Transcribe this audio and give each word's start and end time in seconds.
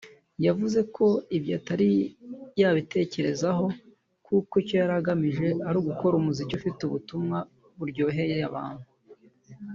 yavuze 0.45 0.79
ko 0.95 1.05
ibyo 1.37 1.53
atari 1.59 1.89
yabitekerezaho 2.61 3.65
kuko 4.25 4.53
icyo 4.61 4.77
agamije 4.99 5.47
ari 5.67 5.77
ugukora 5.81 6.13
umuziki 6.17 6.53
ufite 6.59 6.79
ubutumwa 6.83 7.37
buryoheye 7.77 8.37
abantu 8.49 8.87